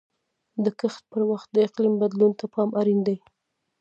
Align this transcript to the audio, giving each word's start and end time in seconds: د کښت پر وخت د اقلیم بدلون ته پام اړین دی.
د 0.63 0.65
کښت 0.79 1.03
پر 1.11 1.21
وخت 1.29 1.47
د 1.53 1.57
اقلیم 1.67 1.95
بدلون 2.01 2.31
ته 2.39 2.45
پام 2.53 2.69
اړین 2.79 2.99
دی. 3.07 3.17